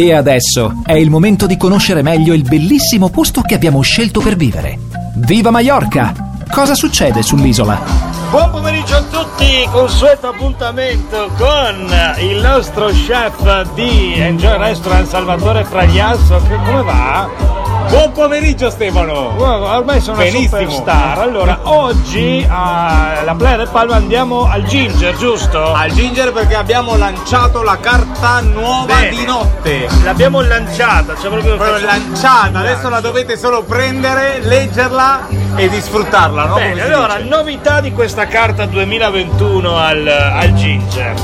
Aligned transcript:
E 0.00 0.12
adesso 0.12 0.80
è 0.84 0.92
il 0.92 1.10
momento 1.10 1.46
di 1.46 1.56
conoscere 1.56 2.02
meglio 2.02 2.32
il 2.32 2.42
bellissimo 2.42 3.08
posto 3.08 3.40
che 3.40 3.56
abbiamo 3.56 3.80
scelto 3.80 4.20
per 4.20 4.36
vivere. 4.36 4.78
Viva 5.16 5.50
Mallorca! 5.50 6.14
Cosa 6.48 6.76
succede 6.76 7.20
sull'isola? 7.20 8.17
Buon 8.30 8.50
pomeriggio 8.50 8.96
a 8.96 9.02
tutti, 9.02 9.66
consueto 9.72 10.28
appuntamento 10.28 11.30
con 11.38 11.90
il 12.18 12.36
nostro 12.40 12.88
chef 12.88 13.72
di 13.72 14.14
Enjoy 14.18 14.58
Restaurant 14.58 15.06
Salvatore 15.08 15.64
Fragliasso. 15.64 16.36
Che 16.46 16.56
come 16.66 16.82
va? 16.82 17.56
Buon 17.88 18.12
pomeriggio 18.12 18.68
Stefano! 18.68 19.34
Ormai 19.38 20.02
sono 20.02 20.18
Benissimo. 20.18 20.58
una 20.58 20.68
superstar. 20.70 21.18
Allora, 21.20 21.58
oggi 21.62 22.46
alla 22.46 23.34
Playa 23.34 23.56
del 23.56 23.68
Palma 23.70 23.94
andiamo 23.94 24.44
al 24.46 24.64
Ginger, 24.64 25.16
giusto? 25.16 25.72
Al 25.72 25.90
Ginger 25.92 26.30
perché 26.32 26.54
abbiamo 26.54 26.96
lanciato 26.98 27.62
la 27.62 27.78
carta 27.80 28.40
nuova 28.40 28.84
Bene. 28.94 29.08
di 29.08 29.24
notte. 29.24 29.88
L'abbiamo 30.04 30.42
lanciata, 30.42 31.14
cioè 31.18 31.30
proprio 31.30 31.56
Proprio 31.56 31.86
lanciata, 31.86 32.58
adesso 32.58 32.90
la 32.90 33.00
dovete 33.00 33.38
solo 33.38 33.62
prendere, 33.62 34.40
leggerla 34.42 35.28
e 35.56 35.68
disfruttarla, 35.70 36.44
no? 36.44 36.54
Bene, 36.56 36.82
allora, 36.82 37.18
novità 37.22 37.80
di 37.80 37.90
questa 37.92 38.17
carta 38.26 38.66
2021 38.66 39.76
al, 39.76 40.06
al 40.06 40.54
Ginger. 40.54 41.14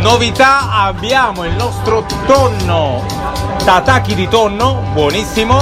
Novità 0.00 0.82
abbiamo 0.84 1.44
il 1.44 1.52
nostro 1.54 2.04
tonno, 2.26 3.04
tataki 3.64 4.14
di 4.14 4.28
tonno, 4.28 4.82
buonissimo, 4.92 5.58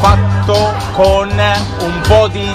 fatto 0.00 0.29
con 0.92 1.28
un 1.30 2.00
po' 2.06 2.28
di 2.28 2.50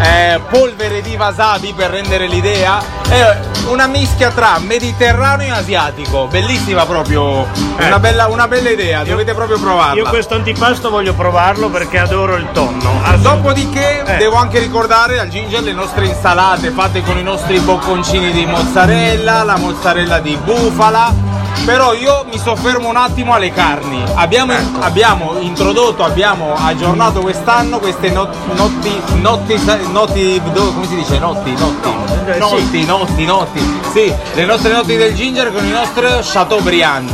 eh, 0.00 0.40
polvere 0.50 1.02
di 1.02 1.16
wasabi 1.16 1.72
per 1.74 1.90
rendere 1.90 2.26
l'idea. 2.26 2.82
È 3.08 3.38
una 3.66 3.86
mischia 3.86 4.30
tra 4.30 4.58
mediterraneo 4.58 5.54
e 5.54 5.58
asiatico, 5.58 6.26
bellissima 6.26 6.86
proprio, 6.86 7.46
una, 7.78 7.98
bella, 7.98 8.26
una 8.28 8.46
bella 8.48 8.70
idea, 8.70 9.02
dovete 9.04 9.34
proprio 9.34 9.58
provarla. 9.58 9.94
Io 9.94 10.08
questo 10.08 10.34
antipasto 10.34 10.90
voglio 10.90 11.14
provarlo 11.14 11.68
perché 11.70 11.98
adoro 11.98 12.36
il 12.36 12.48
tonno. 12.52 13.00
Dopodiché 13.18 14.02
Eh. 14.04 14.16
devo 14.16 14.36
anche 14.36 14.58
ricordare 14.58 15.18
al 15.18 15.28
ginger 15.28 15.62
le 15.62 15.72
nostre 15.72 16.06
insalate 16.06 16.70
fatte 16.70 17.02
con 17.02 17.16
i 17.18 17.22
nostri 17.22 17.58
bocconcini 17.58 18.30
di 18.32 18.46
mozzarella, 18.46 19.42
la 19.42 19.56
mozzarella 19.56 20.18
di 20.20 20.36
bufala. 20.42 21.29
Però 21.64 21.92
io 21.92 22.24
mi 22.30 22.38
soffermo 22.38 22.88
un 22.88 22.96
attimo 22.96 23.34
alle 23.34 23.52
carni. 23.52 24.02
Abbiamo, 24.14 24.52
Ecco. 24.52 24.80
abbiamo 24.80 25.36
introdotto, 25.40 26.02
abbiamo 26.04 26.54
aggiornato 26.56 27.20
quest'anno 27.20 27.78
queste 27.78 28.10
not- 28.10 28.34
notti, 28.54 29.00
notti, 29.20 29.60
notti, 29.92 30.40
come 30.42 30.86
si 30.86 30.94
dice? 30.96 31.18
Notti, 31.18 31.52
notti, 31.52 31.88
eh, 32.26 32.38
notti, 32.38 32.84
notti, 32.86 33.24
notti. 33.26 33.80
Sì, 33.92 34.12
le 34.34 34.44
nostre 34.46 34.72
notti 34.72 34.96
del 34.96 35.14
ginger 35.14 35.52
con 35.52 35.64
i 35.64 35.70
nostri 35.70 36.06
Chateaubriand. 36.22 37.10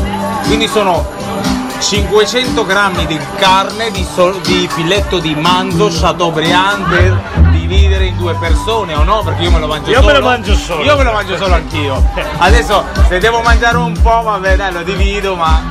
Quindi 0.46 0.68
sono 0.68 1.04
500 1.78 2.64
grammi 2.64 3.04
di 3.06 3.18
carne 3.36 3.90
di, 3.90 4.06
sol- 4.14 4.40
di 4.42 4.68
filetto 4.72 5.18
di 5.18 5.34
manzo 5.34 5.88
Chateaubriand 5.90 6.88
per 6.88 7.45
persone 8.66 8.94
o 8.94 9.04
no? 9.04 9.22
Perché 9.22 9.44
io 9.44 9.50
me 9.52 9.60
lo 9.60 9.68
mangio 9.68 9.90
Io 9.90 10.00
solo. 10.00 10.06
me 10.12 10.18
lo 10.18 10.24
mangio 10.24 10.54
solo. 10.56 10.82
Io 10.82 10.96
me 10.96 11.04
lo 11.04 11.12
mangio 11.12 11.36
solo 11.36 11.54
anch'io. 11.54 12.02
Adesso 12.38 12.84
se 13.08 13.20
devo 13.20 13.40
mangiare 13.40 13.76
un 13.76 13.96
po', 14.02 14.22
vabbè 14.22 14.56
dai 14.56 14.72
lo 14.72 14.82
divido, 14.82 15.36
ma 15.36 15.62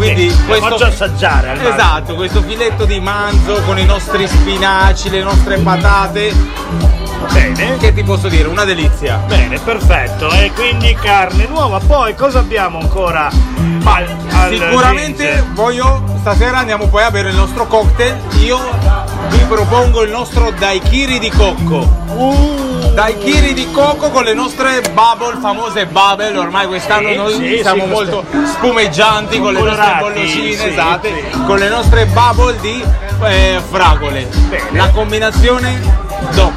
quindi 0.00 0.28
lo 0.28 0.44
questo 0.46 0.68
faccio 0.68 0.84
assaggiare. 0.86 1.68
Esatto, 1.68 2.14
questo 2.14 2.42
filetto 2.42 2.84
di 2.84 3.00
manzo 3.00 3.60
con 3.62 3.78
i 3.78 3.84
nostri 3.84 4.26
spinaci, 4.26 5.10
le 5.10 5.22
nostre 5.22 5.58
patate. 5.58 6.32
Bene. 7.32 7.76
Che 7.76 7.92
ti 7.92 8.02
posso 8.02 8.28
dire? 8.28 8.48
Una 8.48 8.64
delizia. 8.64 9.16
Bene, 9.26 9.58
perfetto. 9.58 10.30
E 10.30 10.50
quindi 10.54 10.94
carne 10.94 11.46
nuova. 11.46 11.78
Poi 11.78 12.14
cosa 12.14 12.38
abbiamo 12.38 12.78
ancora? 12.78 13.28
al, 13.84 14.16
al 14.30 14.52
Sicuramente 14.52 15.24
Ginger? 15.24 15.46
voglio, 15.52 16.02
stasera 16.20 16.58
andiamo 16.58 16.88
poi 16.88 17.02
a 17.02 17.10
bere 17.10 17.30
il 17.30 17.36
nostro 17.36 17.66
cocktail. 17.66 18.16
Io 18.40 18.58
vi 19.28 19.44
propongo 19.48 20.02
il 20.02 20.10
nostro 20.10 20.50
daiquiri 20.50 21.18
di 21.18 21.30
cocco. 21.30 21.88
Uh, 22.06 22.69
Daiquiri 22.92 23.54
di 23.54 23.70
cocco 23.70 24.10
con 24.10 24.24
le 24.24 24.34
nostre 24.34 24.80
bubble, 24.92 25.38
famose 25.40 25.86
bubble, 25.86 26.36
ormai 26.36 26.66
quest'anno 26.66 27.08
Sì, 27.08 27.16
noi 27.16 27.32
sì, 27.32 27.58
siamo 27.62 27.84
sì, 27.84 27.88
molto 27.88 28.24
spumeggianti 28.44 29.38
con 29.38 29.52
le 29.52 29.60
nostre 29.60 29.96
bollicine, 29.98 30.64
esatto, 30.70 31.08
con 31.46 31.58
le 31.58 31.68
nostre 31.68 32.06
bubble 32.06 32.58
di 32.60 32.84
eh, 33.24 33.60
fragole. 33.70 34.28
Bene. 34.48 34.78
La 34.78 34.90
combinazione 34.90 35.80
doc. 36.34 36.52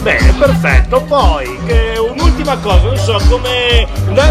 Bene, 0.00 0.32
perfetto. 0.38 1.02
Poi 1.02 1.58
che 1.66 1.98
un'ultima 1.98 2.56
cosa, 2.58 2.84
non 2.86 2.96
so 2.96 3.20
come. 3.28 3.86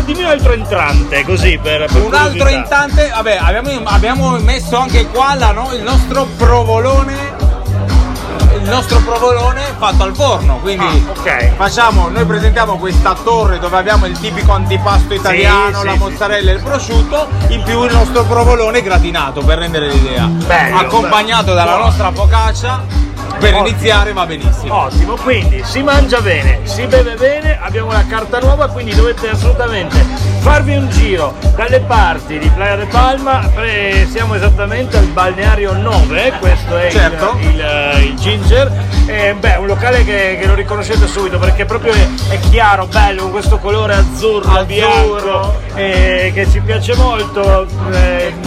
Dimmi 0.05 0.21
un 0.23 0.29
altro 0.29 0.53
entrante, 0.53 1.23
così 1.25 1.59
per. 1.61 1.87
per 1.91 2.01
Un 2.01 2.13
altro 2.13 2.47
intante, 2.47 3.11
vabbè, 3.13 3.39
abbiamo, 3.41 3.81
abbiamo 3.83 4.39
messo 4.39 4.77
anche 4.77 5.05
qua 5.07 5.35
la 5.35 5.51
no- 5.51 5.73
il 5.73 5.81
nostro 5.83 6.27
provolone. 6.37 7.34
Il 8.65 8.71
nostro 8.71 8.97
provolone 9.01 9.61
fatto 9.77 10.01
al 10.03 10.15
forno, 10.15 10.57
quindi 10.57 10.83
Ah, 11.05 11.11
ok. 11.19 11.51
facciamo, 11.55 12.07
noi 12.09 12.25
presentiamo 12.25 12.77
questa 12.79 13.13
torre 13.23 13.59
dove 13.59 13.77
abbiamo 13.77 14.07
il 14.07 14.19
tipico 14.19 14.53
antipasto 14.53 15.13
italiano, 15.13 15.81
sì, 15.81 15.85
la 15.85 15.91
sì, 15.91 15.97
mozzarella 15.99 16.49
e 16.49 16.53
il 16.55 16.63
prosciutto, 16.63 17.27
in 17.49 17.61
più 17.61 17.83
il 17.83 17.93
nostro 17.93 18.23
provolone 18.23 18.81
gratinato 18.81 19.41
per 19.41 19.59
rendere 19.59 19.87
l'idea. 19.89 20.25
Bello, 20.25 20.77
Accompagnato 20.79 21.53
bello. 21.53 21.55
dalla 21.57 21.77
nostra 21.77 22.11
focaccia, 22.11 22.81
per 23.37 23.53
Ottimo. 23.53 23.67
iniziare 23.67 24.13
va 24.13 24.25
benissimo. 24.25 24.75
Ottimo, 24.83 25.13
quindi 25.15 25.61
si 25.63 25.83
mangia 25.83 26.21
bene, 26.21 26.61
si 26.63 26.87
beve 26.87 27.13
bene, 27.15 27.59
abbiamo 27.61 27.91
la 27.91 28.05
carta 28.07 28.39
nuova, 28.39 28.67
quindi 28.69 28.95
dovete 28.95 29.29
assolutamente 29.29 29.97
farvi 30.39 30.75
un 30.75 30.89
giro 30.89 31.33
dalle 31.55 31.81
parti 31.81 32.37
di 32.39 32.47
Playa 32.49 32.77
de 32.77 32.85
Palma, 32.85 33.41
siamo 34.09 34.35
esattamente 34.35 34.97
al 34.97 35.05
balneario 35.07 35.73
9, 35.73 36.33
questo 36.39 36.77
è 36.77 36.89
Certo. 36.91 37.35
il, 37.41 37.47
il 37.49 37.61
Ginger, 38.13 38.71
Eh, 39.07 39.35
beh, 39.37 39.55
un 39.57 39.67
locale 39.67 40.03
che, 40.03 40.37
che 40.39 40.45
lo 40.47 40.55
riconoscete 40.55 41.05
subito 41.07 41.37
perché 41.37 41.65
proprio 41.65 41.93
è, 41.93 42.07
è 42.29 42.39
chiaro, 42.49 42.87
bello, 42.87 43.23
con 43.23 43.31
questo 43.31 43.57
colore 43.59 43.93
azzurro, 43.95 44.51
Azzurro. 44.51 44.63
bianco, 44.65 45.59
eh, 45.75 46.31
che 46.33 46.47
ci 46.49 46.59
piace 46.59 46.95
molto. 46.95 47.67
eh, 47.91 48.44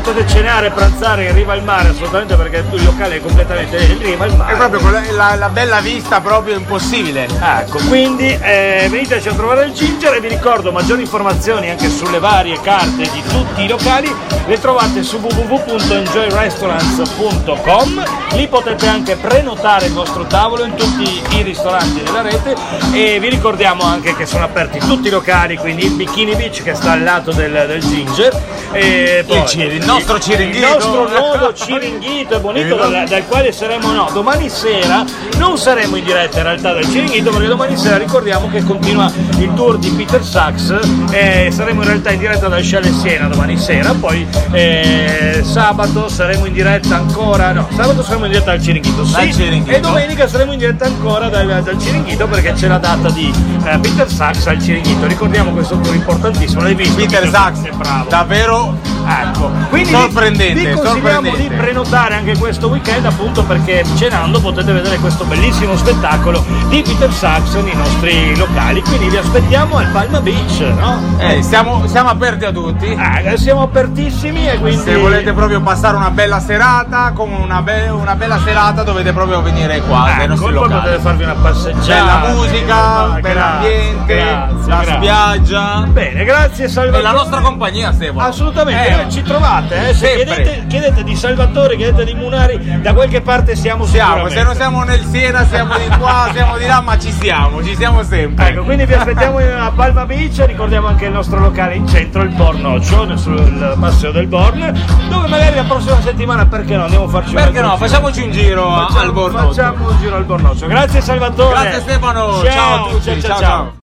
Potete 0.00 0.26
cenare, 0.26 0.70
pranzare 0.70 1.26
in 1.26 1.34
riva 1.34 1.52
al 1.52 1.62
mare 1.62 1.90
assolutamente 1.90 2.34
perché 2.34 2.64
il 2.72 2.84
locale 2.84 3.16
è 3.16 3.20
completamente 3.20 3.76
in 3.76 3.98
riva 3.98 4.24
al 4.24 4.34
mare. 4.34 4.54
È 4.54 4.56
proprio 4.56 4.80
quella- 4.80 5.02
la, 5.12 5.34
la 5.34 5.50
bella 5.50 5.80
vista 5.80 6.22
proprio 6.22 6.56
impossibile. 6.56 7.28
Ecco, 7.40 7.76
quindi 7.86 8.26
eh, 8.40 8.86
veniteci 8.88 9.28
a 9.28 9.34
trovare 9.34 9.66
il 9.66 9.72
Ginger 9.72 10.14
e 10.14 10.20
vi 10.20 10.28
ricordo 10.28 10.72
maggiori 10.72 11.02
informazioni 11.02 11.68
anche 11.68 11.90
sulle 11.90 12.18
varie 12.18 12.58
carte 12.62 13.10
di 13.10 13.22
tutti 13.28 13.62
i 13.62 13.68
locali 13.68 14.10
le 14.46 14.58
trovate 14.58 15.02
su 15.02 15.18
www.enjoyrestaurants.com 15.18 18.04
lì 18.32 18.48
potete 18.48 18.88
anche 18.88 19.16
prenotare 19.16 19.86
il 19.86 19.92
vostro 19.92 20.24
tavolo 20.24 20.64
in 20.64 20.74
tutti 20.74 21.22
i 21.36 21.42
ristoranti 21.42 22.02
della 22.02 22.22
rete 22.22 22.56
e 22.92 23.18
vi 23.20 23.28
ricordiamo 23.28 23.82
anche 23.84 24.16
che 24.16 24.26
sono 24.26 24.44
aperti 24.44 24.78
tutti 24.78 25.08
i 25.08 25.10
locali 25.10 25.56
quindi 25.56 25.84
il 25.84 25.92
Bikini 25.92 26.34
Beach 26.34 26.62
che 26.62 26.74
sta 26.74 26.92
al 26.92 27.02
lato 27.02 27.32
del, 27.32 27.64
del 27.66 27.80
Ginger 27.80 28.40
e 28.72 29.24
poi 29.26 29.38
il 29.38 29.44
nostro 29.90 30.18
ciringhito. 30.20 30.66
il 30.66 30.72
nostro 30.72 31.08
nuovo 31.08 31.52
ciringhito 31.52 32.34
è 32.36 32.40
bonito 32.40 32.76
dal, 32.76 33.06
dal 33.08 33.26
quale 33.26 33.52
saremo 33.52 33.92
no 33.92 34.08
domani 34.12 34.48
sera 34.48 35.04
non 35.36 35.58
saremo 35.58 35.96
in 35.96 36.04
diretta 36.04 36.38
in 36.38 36.44
realtà 36.44 36.72
dal 36.72 36.84
ciringhito 36.84 37.30
perché 37.30 37.46
domani 37.46 37.76
sera 37.76 37.96
ricordiamo 37.96 38.48
che 38.50 38.62
continua 38.62 39.10
il 39.38 39.52
tour 39.54 39.78
di 39.78 39.90
Peter 39.90 40.22
Sachs 40.24 40.78
e 41.10 41.50
saremo 41.50 41.82
in 41.82 41.88
realtà 41.88 42.10
in 42.10 42.18
diretta 42.18 42.48
dal 42.48 42.62
Chalet 42.62 42.94
Siena 42.94 43.28
domani 43.28 43.56
sera 43.56 43.92
poi 43.92 44.26
eh, 44.52 45.40
sabato 45.44 46.08
saremo 46.08 46.46
in 46.46 46.52
diretta 46.52 46.96
ancora 46.96 47.52
no 47.52 47.68
sabato 47.74 48.02
saremo 48.02 48.26
in 48.26 48.32
diretta 48.32 48.52
dal 48.52 48.62
ciringhito 48.62 49.04
sì, 49.04 49.12
Dal 49.12 49.32
Ciringhito. 49.32 49.76
e 49.76 49.80
domenica 49.80 50.28
saremo 50.28 50.52
in 50.52 50.58
diretta 50.58 50.84
ancora 50.86 51.28
dal, 51.28 51.62
dal 51.62 51.78
ciringhito 51.78 52.26
perché 52.26 52.52
c'è 52.52 52.68
la 52.68 52.78
data 52.78 53.10
di 53.10 53.32
eh, 53.64 53.78
Peter 53.78 54.08
Sachs 54.08 54.46
al 54.46 54.60
ciringhito 54.62 55.06
ricordiamo 55.06 55.50
questo 55.52 55.78
tour 55.78 55.94
importantissimo 55.94 56.62
l'hai 56.62 56.74
visto 56.74 56.94
Peter 56.94 57.28
Sachs, 57.28 57.62
è 57.62 57.70
bravo 57.70 58.08
davvero 58.08 58.78
Ecco, 59.06 59.50
quindi 59.68 59.90
Sorprendente, 59.90 60.54
vi, 60.54 60.66
vi 60.66 60.72
consigliamo 60.72 60.98
sorprendente. 61.26 61.48
di 61.48 61.48
prenotare 61.56 62.14
anche 62.14 62.36
questo 62.38 62.68
weekend 62.68 63.04
appunto 63.06 63.42
perché 63.44 63.84
cenando 63.96 64.40
potete 64.40 64.72
vedere 64.72 64.96
questo 64.98 65.24
bellissimo 65.24 65.76
spettacolo 65.76 66.44
di 66.68 66.82
Peter 66.82 67.12
Sachs 67.12 67.54
nei 67.54 67.74
nostri 67.74 68.36
locali, 68.36 68.80
quindi 68.82 69.08
vi 69.08 69.16
aspettiamo 69.16 69.76
al 69.78 69.86
Palma 69.88 70.20
Beach, 70.20 70.60
no? 70.78 70.98
Eh, 71.18 71.42
siamo, 71.42 71.86
siamo 71.86 72.08
aperti 72.10 72.44
a 72.44 72.52
tutti. 72.52 72.86
Eh, 73.24 73.36
siamo 73.36 73.62
apertissimi 73.62 74.48
e 74.48 74.58
quindi 74.58 74.82
Se 74.82 74.96
volete 74.96 75.32
proprio 75.32 75.60
passare 75.60 75.96
una 75.96 76.10
bella 76.10 76.40
serata, 76.40 77.12
con 77.14 77.30
una, 77.32 77.62
be- 77.62 77.88
una 77.88 78.14
bella 78.14 78.38
serata 78.44 78.82
dovete 78.82 79.12
proprio 79.12 79.42
venire 79.42 79.80
qua 79.82 80.14
nei 80.16 80.26
Ecco, 80.26 80.34
poi 80.36 80.52
potete 80.54 80.98
farvi 81.00 81.22
una 81.24 81.34
passeggiata. 81.34 82.18
Bella 82.20 82.32
musica, 82.34 82.78
Ah, 83.00 83.18
bell'ambiente, 83.20 84.14
grazie, 84.14 84.68
la 84.70 84.76
grazie. 84.76 84.94
spiaggia 84.96 85.84
Bene, 85.88 86.24
grazie 86.24 86.64
e 86.64 86.68
Salvatore. 86.68 87.02
la 87.02 87.12
nostra 87.12 87.40
compagnia, 87.40 87.92
Stefano. 87.92 88.20
Assolutamente, 88.26 88.88
Eh, 88.88 88.89
ci, 89.08 89.10
ci 89.10 89.22
trovate, 89.22 89.88
eh? 89.88 89.94
Se 89.94 90.14
chiedete, 90.14 90.64
chiedete 90.68 91.04
di 91.04 91.16
Salvatore, 91.16 91.76
chiedete 91.76 92.04
di 92.04 92.14
Munari, 92.14 92.80
da 92.80 92.92
qualche 92.92 93.20
parte 93.20 93.56
siamo 93.56 93.84
Siamo, 93.86 94.28
se 94.28 94.42
non 94.42 94.54
siamo 94.54 94.82
nel 94.84 95.04
Siena, 95.04 95.44
siamo 95.46 95.76
di 95.76 95.86
qua, 95.98 96.28
siamo 96.34 96.56
di 96.58 96.66
là, 96.66 96.80
ma 96.80 96.98
ci 96.98 97.12
siamo, 97.12 97.62
ci 97.64 97.74
siamo 97.74 98.02
sempre. 98.02 98.48
Ecco, 98.48 98.62
quindi 98.62 98.86
vi 98.86 98.94
aspettiamo 98.94 99.38
a 99.38 99.70
Palma 99.74 100.06
Beach, 100.06 100.44
ricordiamo 100.46 100.86
anche 100.88 101.06
il 101.06 101.12
nostro 101.12 101.40
locale 101.40 101.74
in 101.74 101.86
centro, 101.88 102.22
il 102.22 102.30
Bornoccio, 102.30 103.16
sul 103.16 103.76
Passeo 103.78 104.12
del 104.12 104.26
Born, 104.26 104.72
dove 105.08 105.28
magari 105.28 105.56
la 105.56 105.64
prossima 105.64 106.00
settimana, 106.00 106.46
perché 106.46 106.76
no, 106.76 106.84
andiamo 106.84 107.04
a 107.04 107.08
farci 107.08 107.34
una 107.34 107.44
Perché 107.44 107.60
no? 107.60 107.76
Facciamoci 107.76 108.22
un 108.22 108.30
giro 108.30 108.70
Facciamo- 108.70 109.00
al 109.00 109.12
Bornotto. 109.12 109.52
Facciamo 109.52 109.90
un 109.90 109.98
giro 109.98 110.16
al 110.16 110.24
Bornoccio. 110.24 110.66
Grazie 110.66 111.00
Salvatore. 111.00 111.60
Grazie 111.60 111.80
Stefano, 111.80 112.42
ciao 112.44 112.86
a 112.86 112.88
tutti, 112.90 113.02
ciao. 113.02 113.20
ciao. 113.20 113.20
ciao, 113.20 113.20
ciao. 113.20 113.38
ciao. 113.40 113.79